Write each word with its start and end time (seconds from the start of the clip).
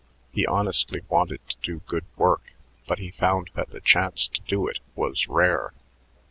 He 0.31 0.47
honestly 0.47 1.03
wanted 1.09 1.47
to 1.47 1.55
do 1.61 1.83
good 1.85 2.05
work, 2.17 2.53
but 2.87 2.97
he 2.97 3.11
found 3.11 3.51
that 3.53 3.69
the 3.69 3.81
chance 3.81 4.27
to 4.29 4.41
do 4.47 4.65
it 4.65 4.79
was 4.95 5.27
rare. 5.27 5.73